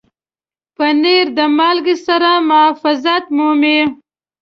[0.75, 3.79] پنېر د مالګې سره محافظت مومي.